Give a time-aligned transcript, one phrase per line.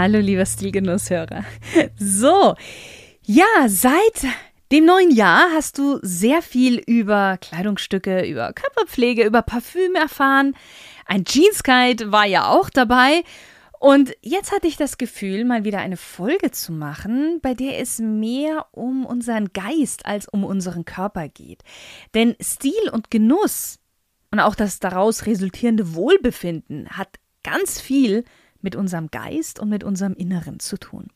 [0.00, 1.44] Hallo, lieber Stilgenusshörer.
[1.98, 2.54] So,
[3.24, 4.32] ja, seit
[4.70, 10.54] dem neuen Jahr hast du sehr viel über Kleidungsstücke, über Körperpflege, über Parfüm erfahren.
[11.04, 13.24] Ein Jeansguide war ja auch dabei.
[13.80, 17.98] Und jetzt hatte ich das Gefühl, mal wieder eine Folge zu machen, bei der es
[17.98, 21.64] mehr um unseren Geist als um unseren Körper geht.
[22.14, 23.80] Denn Stil und Genuss
[24.30, 28.22] und auch das daraus resultierende Wohlbefinden hat ganz viel
[28.60, 31.08] mit unserem Geist und mit unserem Inneren zu tun.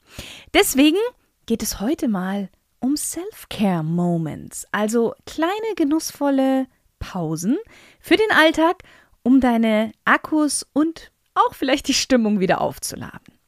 [0.54, 0.98] Deswegen
[1.46, 2.48] geht es heute mal
[2.80, 6.66] um Self-Care Moments, also kleine genussvolle
[6.98, 7.58] Pausen
[8.00, 8.82] für den Alltag,
[9.22, 13.38] um deine Akkus und auch vielleicht die Stimmung wieder aufzuladen.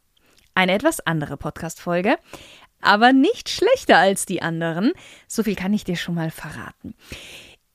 [0.54, 2.16] Eine etwas andere Podcast-Folge,
[2.80, 4.92] aber nicht schlechter als die anderen.
[5.26, 6.94] So viel kann ich dir schon mal verraten.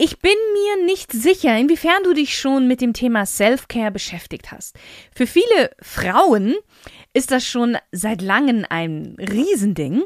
[0.02, 4.80] Ich bin mir nicht sicher, inwiefern du dich schon mit dem Thema Self-Care beschäftigt hast.
[5.14, 6.56] Für viele Frauen
[7.14, 10.04] ist das schon seit langem ein Riesending.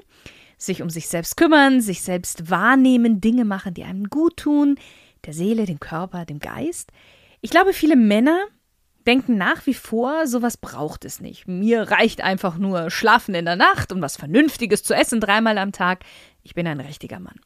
[0.57, 4.79] Sich um sich selbst kümmern, sich selbst wahrnehmen, Dinge machen, die einem gut tun,
[5.27, 6.89] der Seele, dem Körper, dem Geist.
[7.41, 8.47] Ich glaube, viele Männer
[9.05, 11.47] denken nach wie vor, sowas braucht es nicht.
[11.47, 15.71] Mir reicht einfach nur Schlafen in der Nacht und was Vernünftiges zu essen dreimal am
[15.71, 16.03] Tag.
[16.41, 17.39] Ich bin ein richtiger Mann.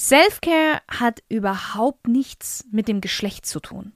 [0.00, 3.92] Self-Care hat überhaupt nichts mit dem Geschlecht zu tun.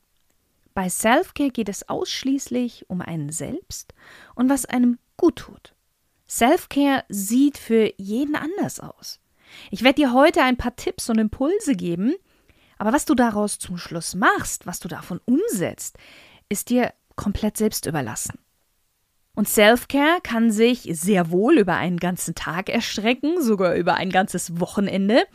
[0.74, 3.94] Bei Self-Care geht es ausschließlich um einen selbst
[4.34, 5.74] und was einem gut tut.
[6.28, 9.18] Self-Care sieht für jeden anders aus.
[9.70, 12.14] Ich werde dir heute ein paar Tipps und Impulse geben,
[12.76, 15.96] aber was du daraus zum Schluss machst, was du davon umsetzt,
[16.50, 18.38] ist dir komplett selbst überlassen.
[19.34, 24.60] Und Self-Care kann sich sehr wohl über einen ganzen Tag erstrecken, sogar über ein ganzes
[24.60, 25.26] Wochenende.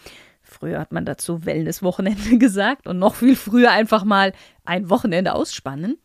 [0.50, 4.34] Früher hat man dazu Wellness-Wochenende gesagt und noch viel früher einfach mal
[4.66, 5.98] ein Wochenende ausspannen.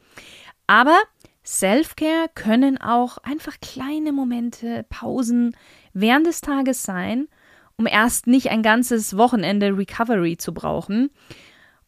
[0.66, 0.99] Aber
[1.44, 5.56] Self-Care können auch einfach kleine Momente, Pausen
[5.93, 7.28] während des Tages sein,
[7.77, 11.11] um erst nicht ein ganzes Wochenende Recovery zu brauchen.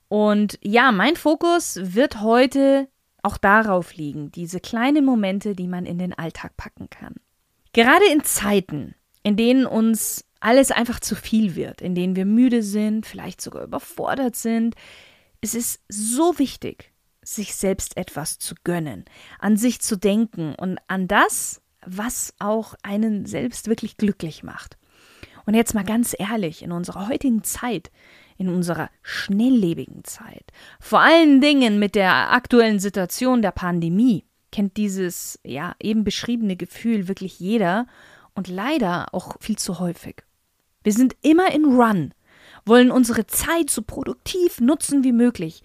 [0.09, 2.88] Und ja, mein Fokus wird heute
[3.23, 7.15] auch darauf liegen, diese kleinen Momente, die man in den Alltag packen kann.
[7.73, 12.62] Gerade in Zeiten, in denen uns alles einfach zu viel wird, in denen wir müde
[12.62, 14.77] sind, vielleicht sogar überfordert sind.
[15.41, 19.06] Es ist so wichtig, sich selbst etwas zu gönnen,
[19.41, 24.79] an sich zu denken und an das, was auch einen selbst wirklich glücklich macht.
[25.47, 27.91] Und jetzt mal ganz ehrlich, in unserer heutigen Zeit,
[28.37, 35.41] in unserer schnelllebigen Zeit, vor allen Dingen mit der aktuellen Situation der Pandemie, kennt dieses
[35.43, 37.89] ja eben beschriebene Gefühl wirklich jeder
[38.37, 40.23] und leider auch viel zu häufig.
[40.87, 42.15] Wir sind immer in Run,
[42.65, 45.65] wollen unsere Zeit so produktiv nutzen wie möglich,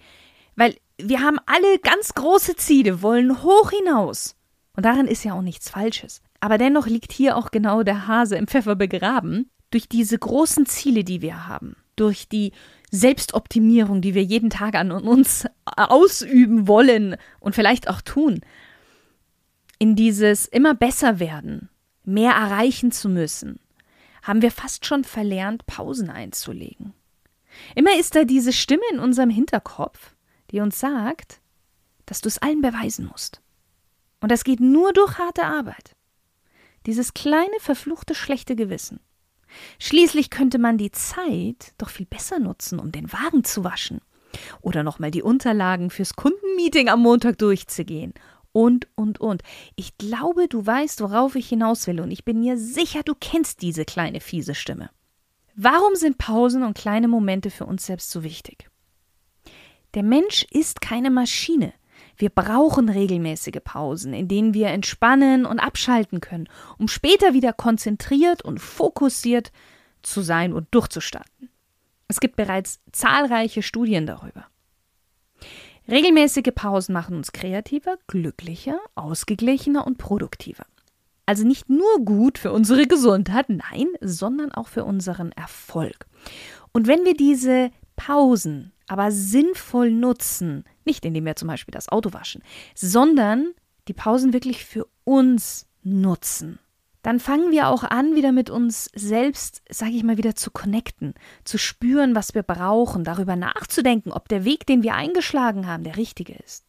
[0.56, 4.34] weil wir haben alle ganz große Ziele, wollen hoch hinaus.
[4.74, 6.22] Und darin ist ja auch nichts Falsches.
[6.40, 11.04] Aber dennoch liegt hier auch genau der Hase im Pfeffer begraben, durch diese großen Ziele,
[11.04, 12.50] die wir haben, durch die
[12.90, 18.40] Selbstoptimierung, die wir jeden Tag an uns ausüben wollen und vielleicht auch tun,
[19.78, 21.68] in dieses immer besser werden,
[22.02, 23.60] mehr erreichen zu müssen,
[24.22, 26.94] haben wir fast schon verlernt, Pausen einzulegen.
[27.74, 30.14] Immer ist da diese Stimme in unserem Hinterkopf,
[30.50, 31.40] die uns sagt,
[32.06, 33.40] dass du es allen beweisen musst.
[34.20, 35.96] Und das geht nur durch harte Arbeit.
[36.86, 39.00] Dieses kleine, verfluchte, schlechte Gewissen.
[39.78, 44.00] Schließlich könnte man die Zeit doch viel besser nutzen, um den Wagen zu waschen.
[44.62, 48.14] Oder nochmal die Unterlagen fürs Kundenmeeting am Montag durchzugehen
[48.52, 49.42] und, und, und.
[49.76, 53.62] Ich glaube, du weißt, worauf ich hinaus will, und ich bin mir sicher, du kennst
[53.62, 54.90] diese kleine fiese Stimme.
[55.54, 58.70] Warum sind Pausen und kleine Momente für uns selbst so wichtig?
[59.94, 61.74] Der Mensch ist keine Maschine.
[62.16, 68.42] Wir brauchen regelmäßige Pausen, in denen wir entspannen und abschalten können, um später wieder konzentriert
[68.42, 69.52] und fokussiert
[70.02, 71.50] zu sein und durchzustarten.
[72.08, 74.46] Es gibt bereits zahlreiche Studien darüber.
[75.88, 80.64] Regelmäßige Pausen machen uns kreativer, glücklicher, ausgeglichener und produktiver.
[81.26, 86.06] Also nicht nur gut für unsere Gesundheit, nein, sondern auch für unseren Erfolg.
[86.72, 92.12] Und wenn wir diese Pausen aber sinnvoll nutzen, nicht indem wir zum Beispiel das Auto
[92.12, 92.42] waschen,
[92.74, 93.52] sondern
[93.88, 96.58] die Pausen wirklich für uns nutzen.
[97.02, 101.14] Dann fangen wir auch an, wieder mit uns selbst, sage ich mal, wieder zu connecten,
[101.44, 105.96] zu spüren, was wir brauchen, darüber nachzudenken, ob der Weg, den wir eingeschlagen haben, der
[105.96, 106.66] richtige ist.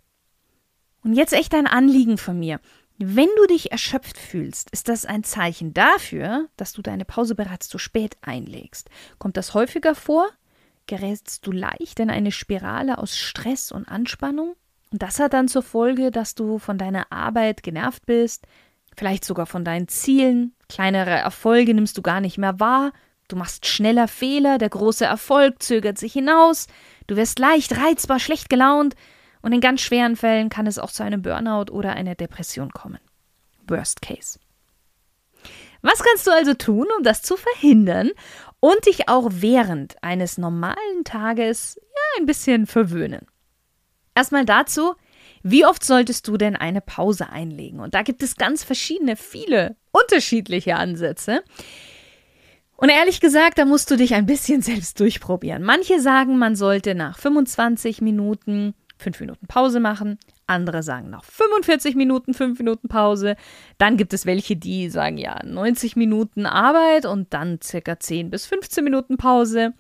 [1.04, 2.60] Und jetzt echt ein Anliegen von mir.
[2.98, 7.68] Wenn du dich erschöpft fühlst, ist das ein Zeichen dafür, dass du deine Pause bereits
[7.68, 8.90] zu spät einlegst.
[9.20, 10.30] Kommt das häufiger vor?
[10.88, 14.56] Gerätst du leicht in eine Spirale aus Stress und Anspannung?
[14.92, 18.46] Und das hat dann zur Folge, dass du von deiner Arbeit genervt bist,
[18.96, 22.92] vielleicht sogar von deinen Zielen, kleinere Erfolge nimmst du gar nicht mehr wahr,
[23.28, 26.68] du machst schneller Fehler, der große Erfolg zögert sich hinaus,
[27.08, 28.96] du wirst leicht reizbar, schlecht gelaunt,
[29.44, 33.00] und in ganz schweren Fällen kann es auch zu einem Burnout oder einer Depression kommen.
[33.68, 34.40] Worst Case.
[35.82, 38.10] Was kannst du also tun, um das zu verhindern
[38.62, 43.28] und dich auch während eines normalen Tages ja, ein bisschen verwöhnen?
[44.16, 44.96] Erstmal dazu,
[45.44, 47.80] wie oft solltest du denn eine Pause einlegen?
[47.80, 51.44] Und da gibt es ganz verschiedene, viele unterschiedliche Ansätze.
[52.76, 55.64] Und ehrlich gesagt, da musst du dich ein bisschen selbst durchprobieren.
[55.64, 60.18] Manche sagen, man sollte nach 25 Minuten fünf Minuten Pause machen.
[60.48, 63.36] Andere sagen nach 45 Minuten fünf Minuten Pause.
[63.78, 68.46] Dann gibt es welche, die sagen ja 90 Minuten Arbeit und dann circa 10 bis
[68.46, 69.74] 15 Minuten Pause.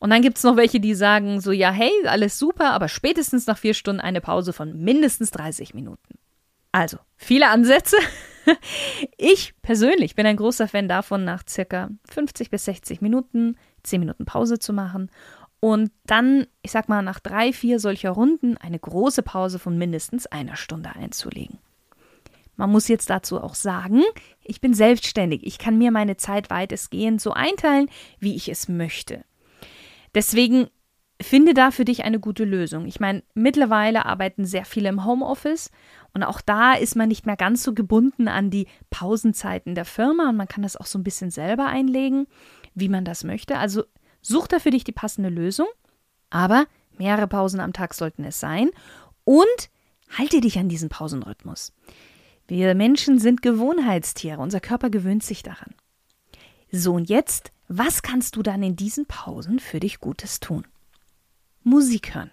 [0.00, 3.46] Und dann gibt es noch welche, die sagen so, ja, hey, alles super, aber spätestens
[3.46, 6.18] nach vier Stunden eine Pause von mindestens 30 Minuten.
[6.72, 7.96] Also, viele Ansätze.
[9.18, 14.24] Ich persönlich bin ein großer Fan davon, nach circa 50 bis 60 Minuten 10 Minuten
[14.24, 15.10] Pause zu machen
[15.60, 20.26] und dann, ich sag mal, nach drei, vier solcher Runden eine große Pause von mindestens
[20.26, 21.58] einer Stunde einzulegen.
[22.56, 24.02] Man muss jetzt dazu auch sagen,
[24.42, 25.46] ich bin selbstständig.
[25.46, 27.88] Ich kann mir meine Zeit weitestgehend so einteilen,
[28.18, 29.22] wie ich es möchte.
[30.14, 30.68] Deswegen
[31.20, 32.86] finde da für dich eine gute Lösung.
[32.86, 35.70] Ich meine, mittlerweile arbeiten sehr viele im Homeoffice
[36.14, 40.30] und auch da ist man nicht mehr ganz so gebunden an die Pausenzeiten der Firma
[40.30, 42.26] und man kann das auch so ein bisschen selber einlegen,
[42.74, 43.58] wie man das möchte.
[43.58, 43.84] Also
[44.22, 45.66] Such da für dich die passende Lösung,
[46.28, 46.66] aber
[46.98, 48.70] mehrere Pausen am Tag sollten es sein
[49.24, 49.70] und
[50.16, 51.72] halte dich an diesen Pausenrhythmus.
[52.46, 55.74] Wir Menschen sind Gewohnheitstiere, unser Körper gewöhnt sich daran.
[56.70, 60.66] So und jetzt, was kannst du dann in diesen Pausen für dich Gutes tun?
[61.62, 62.32] Musik hören.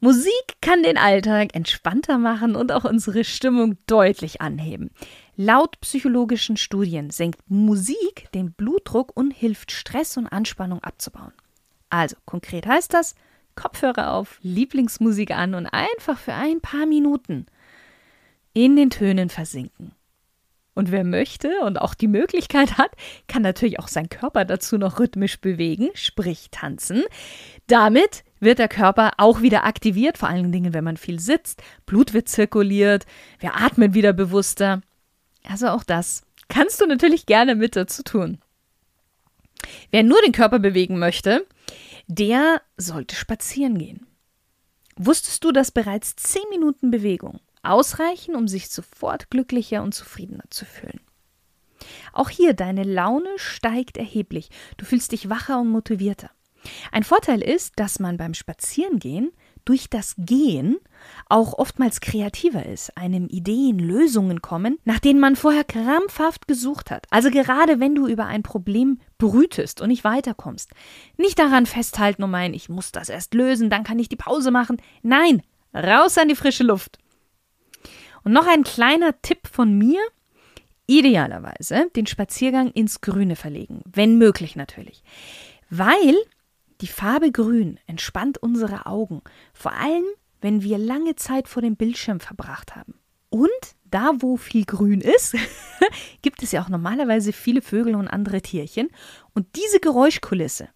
[0.00, 4.90] Musik kann den Alltag entspannter machen und auch unsere Stimmung deutlich anheben.
[5.36, 11.32] Laut psychologischen Studien senkt Musik den Blutdruck und hilft Stress und Anspannung abzubauen.
[11.88, 13.14] Also konkret heißt das,
[13.54, 17.46] Kopfhörer auf, Lieblingsmusik an und einfach für ein paar Minuten
[18.52, 19.92] in den Tönen versinken.
[20.74, 22.90] Und wer möchte und auch die Möglichkeit hat,
[23.28, 27.04] kann natürlich auch seinen Körper dazu noch rhythmisch bewegen, sprich tanzen.
[27.68, 31.62] Damit wird der Körper auch wieder aktiviert, vor allen Dingen, wenn man viel sitzt.
[31.86, 33.06] Blut wird zirkuliert,
[33.38, 34.80] wir atmen wieder bewusster.
[35.48, 38.38] Also auch das kannst du natürlich gerne mit dazu tun.
[39.90, 41.46] Wer nur den Körper bewegen möchte,
[42.06, 44.06] der sollte spazieren gehen.
[44.96, 50.64] Wusstest du, dass bereits 10 Minuten Bewegung ausreichen, um sich sofort glücklicher und zufriedener zu
[50.64, 51.00] fühlen?
[52.12, 54.50] Auch hier, deine Laune steigt erheblich.
[54.76, 56.30] Du fühlst dich wacher und motivierter.
[56.92, 59.32] Ein Vorteil ist, dass man beim Spazierengehen
[59.64, 60.76] durch das Gehen
[61.28, 67.06] auch oftmals kreativer ist, einem Ideen, Lösungen kommen, nach denen man vorher krampfhaft gesucht hat.
[67.10, 70.70] Also gerade wenn du über ein Problem brütest und nicht weiterkommst.
[71.16, 74.50] Nicht daran festhalten und meinen, ich muss das erst lösen, dann kann ich die Pause
[74.50, 74.80] machen.
[75.02, 75.42] Nein,
[75.74, 76.98] raus an die frische Luft.
[78.24, 80.00] Und noch ein kleiner Tipp von mir.
[80.86, 85.02] Idealerweise den Spaziergang ins Grüne verlegen, wenn möglich natürlich.
[85.70, 86.14] Weil
[86.82, 89.22] die Farbe Grün entspannt unsere Augen,
[89.54, 90.04] vor allem
[90.42, 92.94] wenn wir lange Zeit vor dem Bildschirm verbracht haben.
[93.30, 93.48] Und
[93.84, 95.34] da, wo viel Grün ist,
[96.22, 98.90] gibt es ja auch normalerweise viele Vögel und andere Tierchen.
[99.32, 100.68] Und diese Geräuschkulisse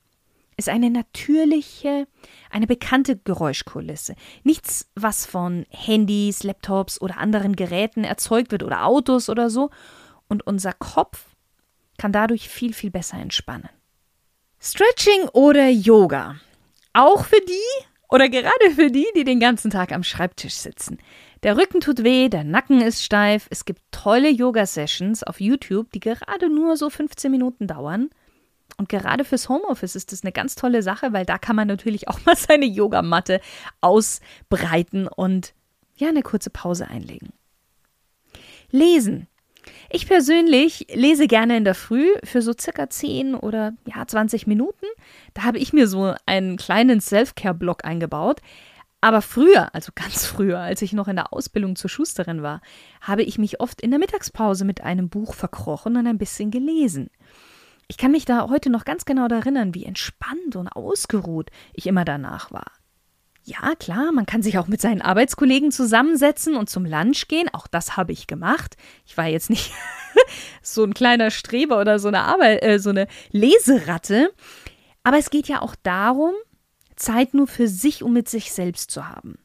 [0.59, 2.07] ist eine natürliche,
[2.51, 4.15] eine bekannte Geräuschkulisse.
[4.43, 9.71] Nichts, was von Handys, Laptops oder anderen Geräten erzeugt wird oder Autos oder so.
[10.29, 11.25] Und unser Kopf
[11.97, 13.71] kann dadurch viel, viel besser entspannen.
[14.61, 16.37] Stretching oder Yoga.
[16.93, 20.99] Auch für die oder gerade für die, die den ganzen Tag am Schreibtisch sitzen.
[21.45, 23.47] Der Rücken tut weh, der Nacken ist steif.
[23.51, 28.11] Es gibt tolle Yoga-Sessions auf YouTube, die gerade nur so 15 Minuten dauern.
[28.79, 32.09] Und gerade fürs Homeoffice ist das eine ganz tolle Sache, weil da kann man natürlich
[32.09, 33.41] auch mal seine Yogamatte
[33.81, 35.53] ausbreiten und
[35.97, 37.33] ja, eine kurze Pause einlegen.
[38.71, 39.27] Lesen.
[39.91, 44.87] Ich persönlich lese gerne in der Früh für so circa 10 oder ja, 20 Minuten.
[45.35, 48.41] Da habe ich mir so einen kleinen Self-Care-Block eingebaut.
[49.01, 52.61] Aber früher, also ganz früher, als ich noch in der Ausbildung zur Schusterin war,
[53.01, 57.11] habe ich mich oft in der Mittagspause mit einem Buch verkrochen und ein bisschen gelesen.
[57.89, 62.05] Ich kann mich da heute noch ganz genau erinnern, wie entspannt und ausgeruht ich immer
[62.05, 62.71] danach war.
[63.45, 67.49] Ja, klar, man kann sich auch mit seinen Arbeitskollegen zusammensetzen und zum Lunch gehen.
[67.51, 68.77] Auch das habe ich gemacht.
[69.07, 69.73] Ich war jetzt nicht
[70.63, 74.35] so ein kleiner Streber oder so eine Arbeit, äh, so eine Leseratte.
[75.03, 76.35] Aber es geht ja auch darum,
[76.95, 79.39] Zeit nur für sich, um mit sich selbst zu haben.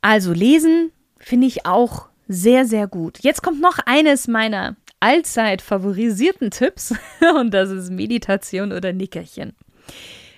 [0.00, 3.18] Also lesen finde ich auch sehr, sehr gut.
[3.22, 6.94] Jetzt kommt noch eines meiner allzeit favorisierten Tipps
[7.38, 9.54] und das ist Meditation oder Nickerchen.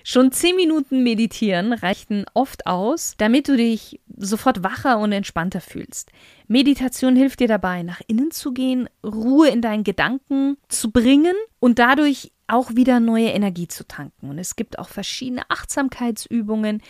[0.09, 6.13] Schon zehn Minuten meditieren reichten oft aus, damit du dich sofort wacher und entspannter fühlst.
[6.47, 11.77] Meditation hilft dir dabei, nach innen zu gehen, Ruhe in deinen Gedanken zu bringen und
[11.77, 14.29] dadurch auch wieder neue Energie zu tanken.
[14.29, 16.81] Und es gibt auch verschiedene Achtsamkeitsübungen,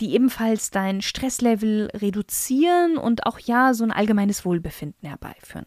[0.00, 5.66] die ebenfalls dein Stresslevel reduzieren und auch ja so ein allgemeines Wohlbefinden herbeiführen.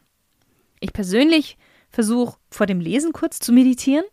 [0.85, 1.57] Ich persönlich
[1.89, 4.05] versuche vor dem Lesen kurz zu meditieren,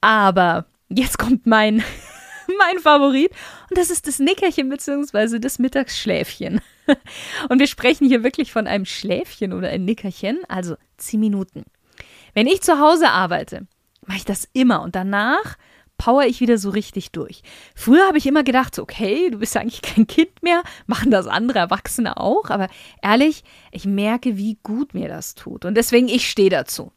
[0.00, 1.82] aber Jetzt kommt mein,
[2.58, 3.30] mein Favorit
[3.70, 5.38] und das ist das Nickerchen bzw.
[5.38, 6.60] das Mittagsschläfchen.
[7.48, 11.64] Und wir sprechen hier wirklich von einem Schläfchen oder ein Nickerchen, also 10 Minuten.
[12.34, 13.66] Wenn ich zu Hause arbeite,
[14.06, 15.56] mache ich das immer und danach
[16.04, 17.42] power ich wieder so richtig durch.
[17.74, 21.26] Früher habe ich immer gedacht, okay, du bist ja eigentlich kein Kind mehr, machen das
[21.26, 22.68] andere Erwachsene auch, aber
[23.02, 23.42] ehrlich,
[23.72, 26.92] ich merke, wie gut mir das tut und deswegen ich stehe dazu.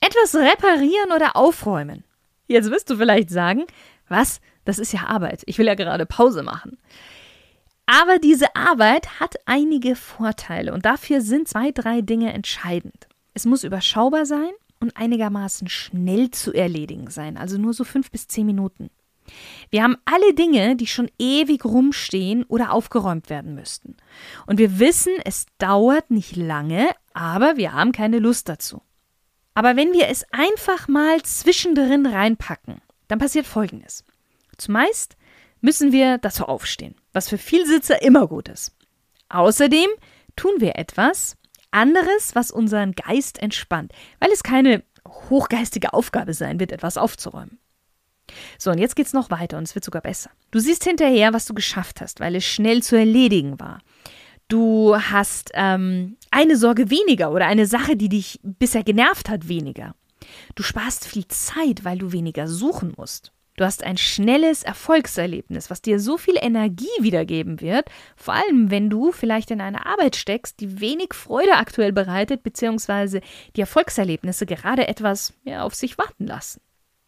[0.00, 2.02] Etwas reparieren oder aufräumen.
[2.46, 3.66] Jetzt wirst du vielleicht sagen,
[4.08, 4.40] was?
[4.64, 5.42] Das ist ja Arbeit.
[5.44, 6.78] Ich will ja gerade Pause machen.
[7.84, 13.06] Aber diese Arbeit hat einige Vorteile und dafür sind zwei, drei Dinge entscheidend.
[13.34, 18.28] Es muss überschaubar sein und einigermaßen schnell zu erledigen sein, also nur so fünf bis
[18.28, 18.90] zehn Minuten.
[19.70, 23.96] Wir haben alle Dinge, die schon ewig rumstehen oder aufgeräumt werden müssten.
[24.46, 28.82] Und wir wissen, es dauert nicht lange, aber wir haben keine Lust dazu.
[29.54, 34.04] Aber wenn wir es einfach mal zwischendrin reinpacken, dann passiert Folgendes.
[34.56, 35.16] Zumeist
[35.60, 38.72] müssen wir dazu aufstehen, was für Vielsitzer immer gut ist.
[39.28, 39.88] Außerdem
[40.36, 41.36] tun wir etwas
[41.70, 47.58] anderes, was unseren Geist entspannt, weil es keine hochgeistige Aufgabe sein wird, etwas aufzuräumen.
[48.58, 50.30] So, und jetzt geht's noch weiter und es wird sogar besser.
[50.50, 53.80] Du siehst hinterher, was du geschafft hast, weil es schnell zu erledigen war.
[54.48, 59.94] Du hast ähm, eine Sorge weniger oder eine Sache, die dich bisher genervt hat, weniger.
[60.54, 63.32] Du sparst viel Zeit, weil du weniger suchen musst.
[63.58, 68.88] Du hast ein schnelles Erfolgserlebnis, was dir so viel Energie wiedergeben wird, vor allem wenn
[68.88, 73.20] du vielleicht in eine Arbeit steckst, die wenig Freude aktuell bereitet, beziehungsweise
[73.56, 76.60] die Erfolgserlebnisse gerade etwas ja, auf sich warten lassen.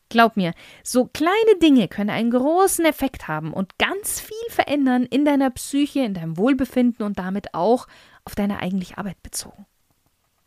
[0.08, 0.52] Glaub mir,
[0.82, 6.00] so kleine Dinge können einen großen Effekt haben und ganz viel verändern in deiner Psyche,
[6.00, 7.86] in deinem Wohlbefinden und damit auch
[8.24, 9.66] auf deine eigentliche Arbeit bezogen.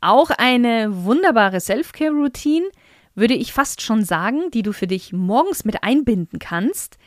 [0.02, 2.68] Auch eine wunderbare Self-Care-Routine,
[3.16, 6.98] würde ich fast schon sagen, die du für dich morgens mit einbinden kannst,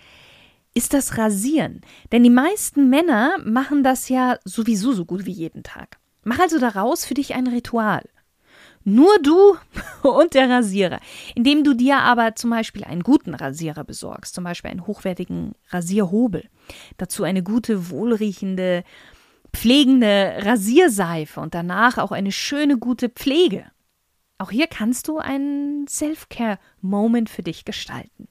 [0.75, 1.81] ist das Rasieren.
[2.13, 5.99] Denn die meisten Männer machen das ja sowieso so gut wie jeden Tag.
[6.23, 8.05] Mach also daraus für dich ein Ritual.
[8.85, 9.57] Nur du
[10.09, 11.01] und der Rasierer.
[11.35, 16.49] Indem du dir aber zum Beispiel einen guten Rasierer besorgst, zum Beispiel einen hochwertigen Rasierhobel.
[16.97, 18.85] Dazu eine gute, wohlriechende,
[19.53, 23.65] pflegende Rasierseife und danach auch eine schöne, gute Pflege.
[24.39, 28.29] Auch hier kannst du einen Self-Care-Moment für dich gestalten.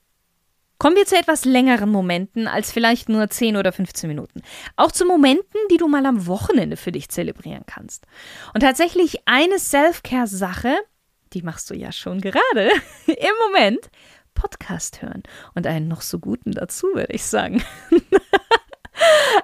[0.78, 4.42] Kommen wir zu etwas längeren Momenten als vielleicht nur 10 oder 15 Minuten.
[4.76, 8.06] Auch zu Momenten, die du mal am Wochenende für dich zelebrieren kannst.
[8.54, 10.76] Und tatsächlich eine Self-Care-Sache,
[11.34, 12.72] die machst du ja schon gerade
[13.08, 13.90] im Moment,
[14.34, 15.24] Podcast hören.
[15.54, 17.64] Und einen noch so guten dazu, würde ich sagen.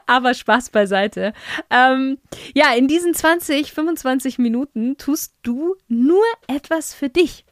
[0.06, 1.34] Aber Spaß beiseite.
[1.70, 2.18] Ähm,
[2.54, 7.46] ja, in diesen 20, 25 Minuten tust du nur etwas für dich.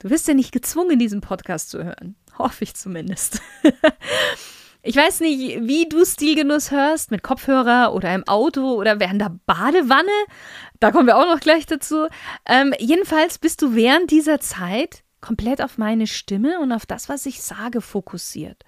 [0.00, 2.16] Du wirst ja nicht gezwungen, diesen Podcast zu hören.
[2.38, 3.40] Hoffe ich zumindest.
[4.84, 9.38] Ich weiß nicht, wie du Stilgenuss hörst, mit Kopfhörer oder im Auto oder während der
[9.46, 10.10] Badewanne.
[10.80, 12.08] Da kommen wir auch noch gleich dazu.
[12.46, 17.26] Ähm, jedenfalls bist du während dieser Zeit komplett auf meine Stimme und auf das, was
[17.26, 18.64] ich sage, fokussiert.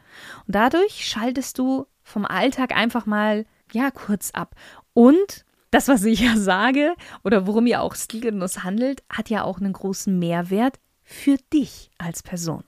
[0.46, 4.54] Und dadurch schaltest du vom Alltag einfach mal, ja, kurz ab.
[4.92, 6.94] Und das, was ich ja sage
[7.24, 12.22] oder worum ja auch Stilgenuss handelt, hat ja auch einen großen Mehrwert für dich als
[12.22, 12.62] Person.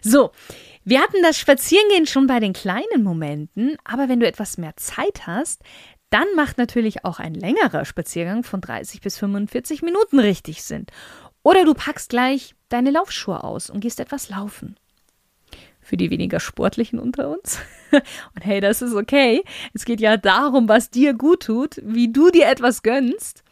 [0.00, 0.32] So,
[0.84, 5.26] wir hatten das Spazierengehen schon bei den kleinen Momenten, aber wenn du etwas mehr Zeit
[5.26, 5.62] hast,
[6.10, 10.86] dann macht natürlich auch ein längerer Spaziergang von 30 bis 45 Minuten richtig Sinn.
[11.42, 14.76] Oder du packst gleich deine Laufschuhe aus und gehst etwas laufen.
[15.82, 17.58] Für die weniger sportlichen unter uns.
[17.90, 19.42] Und hey, das ist okay.
[19.74, 23.42] Es geht ja darum, was dir gut tut, wie du dir etwas gönnst.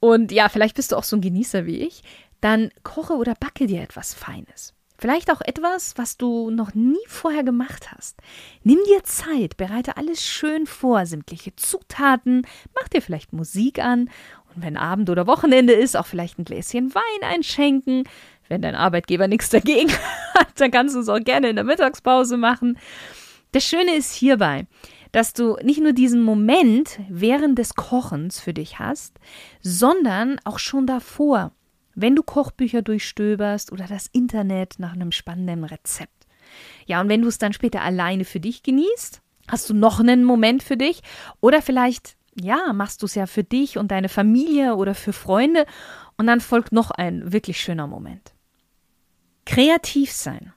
[0.00, 2.02] Und ja, vielleicht bist du auch so ein Genießer wie ich.
[2.40, 4.74] Dann koche oder backe dir etwas Feines.
[4.98, 8.18] Vielleicht auch etwas, was du noch nie vorher gemacht hast.
[8.62, 14.08] Nimm dir Zeit, bereite alles schön vor, sämtliche Zutaten, mach dir vielleicht Musik an
[14.54, 18.04] und wenn Abend oder Wochenende ist, auch vielleicht ein Gläschen Wein einschenken.
[18.48, 19.90] Wenn dein Arbeitgeber nichts dagegen
[20.34, 22.78] hat, dann kannst du es auch gerne in der Mittagspause machen.
[23.52, 24.66] Das Schöne ist hierbei,
[25.12, 29.18] dass du nicht nur diesen Moment während des Kochens für dich hast,
[29.62, 31.52] sondern auch schon davor
[31.96, 36.26] wenn du Kochbücher durchstöberst oder das Internet nach einem spannenden Rezept.
[36.86, 40.22] Ja, und wenn du es dann später alleine für dich genießt, hast du noch einen
[40.22, 41.02] Moment für dich
[41.40, 45.66] oder vielleicht, ja, machst du es ja für dich und deine Familie oder für Freunde
[46.18, 48.35] und dann folgt noch ein wirklich schöner Moment.
[49.46, 50.52] Kreativ sein.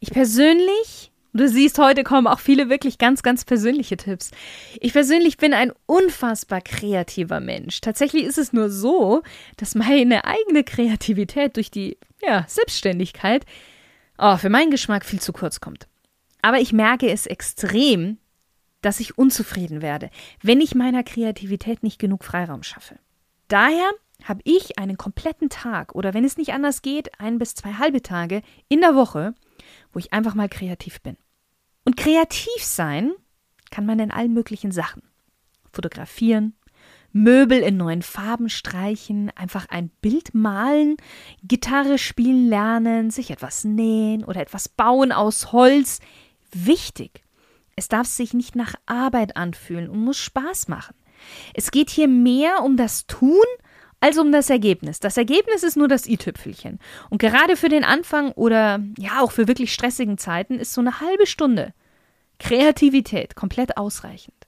[0.00, 4.30] Ich persönlich Du siehst, heute kommen auch viele wirklich ganz, ganz persönliche Tipps.
[4.80, 7.80] Ich persönlich bin ein unfassbar kreativer Mensch.
[7.80, 9.22] Tatsächlich ist es nur so,
[9.56, 13.44] dass meine eigene Kreativität durch die ja, Selbstständigkeit
[14.16, 15.86] oh, für meinen Geschmack viel zu kurz kommt.
[16.40, 18.18] Aber ich merke es extrem,
[18.80, 20.10] dass ich unzufrieden werde,
[20.42, 22.98] wenn ich meiner Kreativität nicht genug Freiraum schaffe.
[23.48, 23.90] Daher
[24.24, 28.02] habe ich einen kompletten Tag oder wenn es nicht anders geht, ein bis zwei halbe
[28.02, 29.34] Tage in der Woche,
[29.92, 31.16] wo ich einfach mal kreativ bin.
[31.84, 33.12] Und kreativ sein
[33.70, 35.02] kann man in allen möglichen Sachen.
[35.72, 36.54] Fotografieren,
[37.12, 40.96] Möbel in neuen Farben streichen, einfach ein Bild malen,
[41.42, 46.00] Gitarre spielen lernen, sich etwas nähen oder etwas bauen aus Holz.
[46.52, 47.22] Wichtig.
[47.76, 50.94] Es darf sich nicht nach Arbeit anfühlen und muss Spaß machen.
[51.54, 53.44] Es geht hier mehr um das Tun
[54.00, 55.00] als um das Ergebnis.
[55.00, 56.78] Das Ergebnis ist nur das i-Tüpfelchen.
[57.10, 61.00] Und gerade für den Anfang oder ja auch für wirklich stressigen Zeiten ist so eine
[61.00, 61.74] halbe Stunde
[62.38, 64.46] Kreativität komplett ausreichend.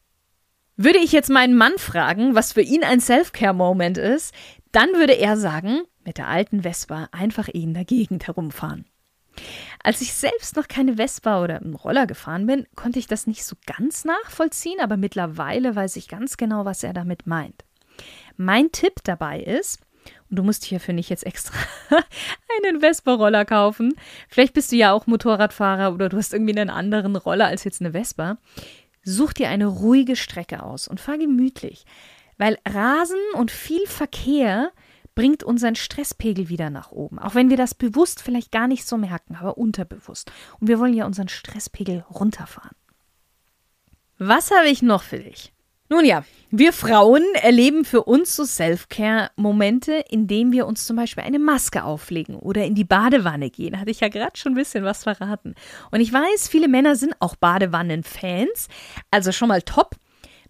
[0.77, 4.33] Würde ich jetzt meinen Mann fragen, was für ihn ein Self-Care-Moment ist,
[4.73, 8.87] dann würde er sagen, mit der alten Vespa einfach in der Gegend herumfahren.
[9.83, 13.45] Als ich selbst noch keine Vespa oder einen Roller gefahren bin, konnte ich das nicht
[13.45, 17.65] so ganz nachvollziehen, aber mittlerweile weiß ich ganz genau, was er damit meint.
[18.37, 19.81] Mein Tipp dabei ist,
[20.31, 21.55] und du musst hierfür nicht jetzt extra
[22.65, 23.95] einen Vespa-Roller kaufen.
[24.29, 27.81] Vielleicht bist du ja auch Motorradfahrer oder du hast irgendwie einen anderen Roller als jetzt
[27.81, 28.39] eine Vespa.
[29.03, 31.85] Such dir eine ruhige Strecke aus und fahr gemütlich,
[32.39, 34.73] weil Rasen und viel Verkehr
[35.15, 37.19] bringt unseren Stresspegel wieder nach oben.
[37.19, 40.31] Auch wenn wir das bewusst vielleicht gar nicht so merken, aber unterbewusst.
[40.61, 42.77] Und wir wollen ja unseren Stresspegel runterfahren.
[44.19, 45.53] Was habe ich noch für dich?
[45.93, 46.23] Nun ja,
[46.53, 52.37] wir Frauen erleben für uns so Self-Care-Momente, indem wir uns zum Beispiel eine Maske auflegen
[52.37, 53.79] oder in die Badewanne gehen.
[53.79, 55.57] Hatte ich ja gerade schon ein bisschen was verraten.
[55.91, 58.69] Und ich weiß, viele Männer sind auch Badewannen-Fans,
[59.11, 59.97] also schon mal top.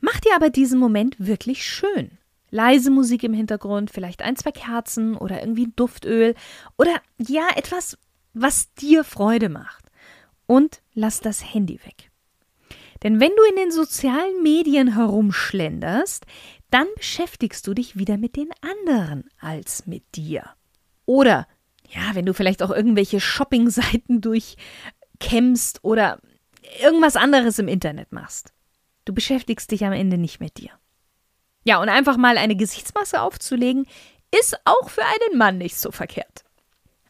[0.00, 2.18] Macht dir aber diesen Moment wirklich schön.
[2.50, 6.34] Leise Musik im Hintergrund, vielleicht ein, zwei Kerzen oder irgendwie Duftöl
[6.76, 7.96] oder ja, etwas,
[8.34, 9.86] was dir Freude macht.
[10.46, 12.09] Und lass das Handy weg.
[13.02, 16.26] Denn wenn du in den sozialen Medien herumschlenderst,
[16.70, 20.44] dann beschäftigst du dich wieder mit den anderen als mit dir.
[21.06, 21.48] Oder,
[21.88, 26.20] ja, wenn du vielleicht auch irgendwelche Shopping-Seiten durchkämmst oder
[26.80, 28.52] irgendwas anderes im Internet machst.
[29.04, 30.70] Du beschäftigst dich am Ende nicht mit dir.
[31.64, 33.86] Ja, und einfach mal eine Gesichtsmaske aufzulegen,
[34.38, 36.44] ist auch für einen Mann nicht so verkehrt.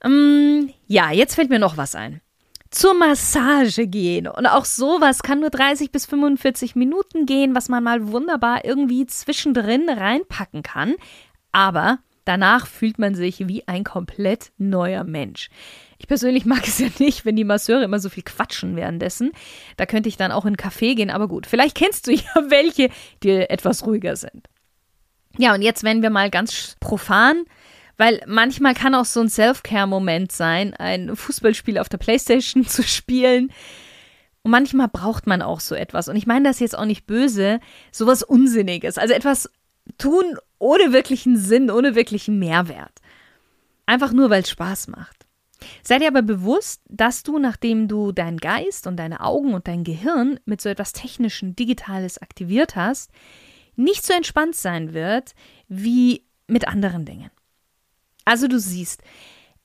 [0.03, 2.22] Ähm, ja, jetzt fällt mir noch was ein
[2.70, 4.28] zur Massage gehen.
[4.28, 9.06] Und auch sowas kann nur 30 bis 45 Minuten gehen, was man mal wunderbar irgendwie
[9.06, 10.94] zwischendrin reinpacken kann.
[11.52, 15.50] Aber danach fühlt man sich wie ein komplett neuer Mensch.
[15.98, 19.33] Ich persönlich mag es ja nicht, wenn die Masseure immer so viel quatschen währenddessen.
[19.76, 22.22] Da könnte ich dann auch in einen Café gehen, aber gut, vielleicht kennst du ja
[22.48, 22.90] welche,
[23.22, 24.48] die etwas ruhiger sind.
[25.38, 27.44] Ja, und jetzt werden wir mal ganz profan
[28.00, 33.52] weil manchmal kann auch so ein Self-Care-Moment sein, ein Fußballspiel auf der Playstation zu spielen.
[34.40, 36.08] Und manchmal braucht man auch so etwas.
[36.08, 37.60] Und ich meine das jetzt auch nicht böse,
[37.92, 38.96] sowas Unsinniges.
[38.96, 39.50] Also etwas
[39.98, 40.24] tun
[40.58, 43.02] ohne wirklichen Sinn, ohne wirklichen Mehrwert.
[43.84, 45.26] Einfach nur, weil es Spaß macht.
[45.82, 49.84] Sei dir aber bewusst, dass du, nachdem du deinen Geist und deine Augen und dein
[49.84, 53.10] Gehirn mit so etwas Technischen, Digitales aktiviert hast,
[53.76, 55.34] nicht so entspannt sein wird
[55.68, 57.30] wie mit anderen Dingen.
[58.24, 59.02] Also du siehst,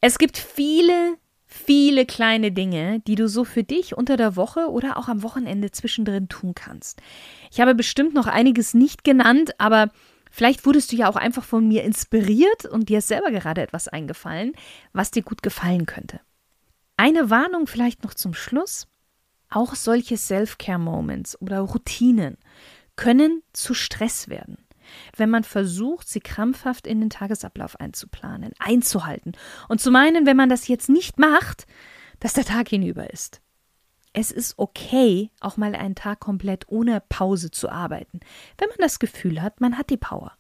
[0.02, 4.98] es gibt viele, viele kleine Dinge, die du so für dich unter der Woche oder
[4.98, 7.02] auch am Wochenende zwischendrin tun kannst.
[7.52, 9.90] Ich habe bestimmt noch einiges nicht genannt, aber
[10.32, 13.88] vielleicht wurdest du ja auch einfach von mir inspiriert und dir ist selber gerade etwas
[13.88, 14.54] eingefallen,
[14.94, 16.20] was dir gut gefallen könnte.
[16.98, 18.88] Eine Warnung vielleicht noch zum Schluss.
[19.50, 22.38] Auch solche Self-Care-Moments oder Routinen
[22.96, 24.58] können zu Stress werden,
[25.16, 29.34] wenn man versucht, sie krampfhaft in den Tagesablauf einzuplanen, einzuhalten
[29.70, 31.68] und zu meinen, wenn man das jetzt nicht macht,
[32.20, 33.42] dass der Tag hinüber ist.
[34.14, 38.22] Es ist okay, auch mal einen Tag komplett ohne Pause zu arbeiten,
[38.58, 40.32] wenn man das Gefühl hat, man hat die Power.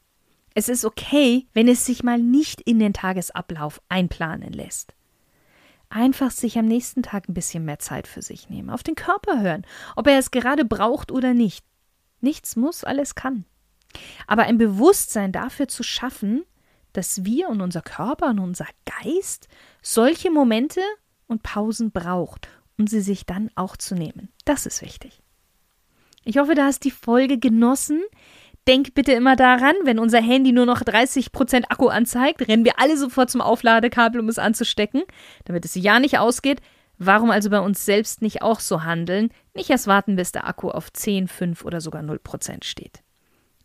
[0.54, 4.96] Es ist okay, wenn es sich mal nicht in den Tagesablauf einplanen lässt.
[5.90, 9.42] Einfach sich am nächsten Tag ein bisschen mehr Zeit für sich nehmen, auf den Körper
[9.42, 9.66] hören,
[9.98, 11.66] ob er es gerade braucht oder nicht.
[12.22, 13.44] Nichts muss, alles kann.
[14.28, 16.44] Aber ein Bewusstsein dafür zu schaffen,
[16.94, 18.68] dass wir und unser Körper und unser
[19.04, 19.48] Geist
[19.82, 20.82] solche Momente
[21.28, 24.30] und Pausen braucht und sie sich dann auch zu nehmen.
[24.46, 25.22] Das ist wichtig.
[26.24, 28.02] Ich hoffe, du hast die Folge genossen.
[28.68, 32.98] Denk bitte immer daran, wenn unser Handy nur noch 30% Akku anzeigt, rennen wir alle
[32.98, 35.04] sofort zum Aufladekabel, um es anzustecken,
[35.44, 36.62] damit es ja nicht ausgeht.
[36.98, 39.30] Warum also bei uns selbst nicht auch so handeln?
[39.54, 43.05] Nicht erst warten, bis der Akku auf 10, 5 oder sogar 0% steht.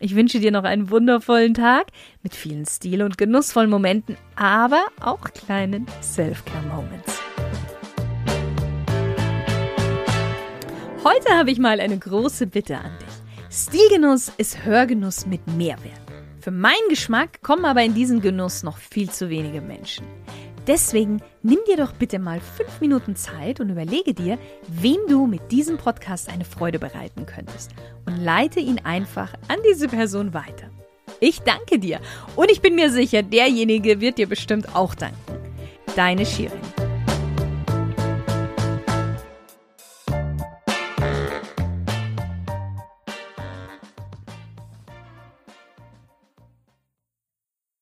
[0.03, 1.91] Ich wünsche dir noch einen wundervollen Tag
[2.23, 7.21] mit vielen Stil- und genussvollen Momenten, aber auch kleinen Self-Care-Moments.
[11.03, 13.55] Heute habe ich mal eine große Bitte an dich.
[13.55, 16.01] Stilgenuss ist Hörgenuss mit Mehrwert.
[16.39, 20.07] Für meinen Geschmack kommen aber in diesen Genuss noch viel zu wenige Menschen.
[20.67, 25.51] Deswegen nimm dir doch bitte mal fünf Minuten Zeit und überlege dir, wem du mit
[25.51, 27.71] diesem Podcast eine Freude bereiten könntest
[28.05, 30.69] und leite ihn einfach an diese Person weiter.
[31.19, 31.99] Ich danke dir
[32.35, 35.17] und ich bin mir sicher, derjenige wird dir bestimmt auch danken.
[35.95, 36.80] Deine Shirin.